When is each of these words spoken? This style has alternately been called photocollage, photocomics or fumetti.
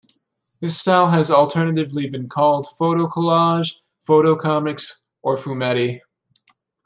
This 0.59 0.79
style 0.79 1.11
has 1.11 1.29
alternately 1.29 2.09
been 2.09 2.27
called 2.27 2.65
photocollage, 2.79 3.73
photocomics 4.03 4.93
or 5.21 5.37
fumetti. 5.37 5.99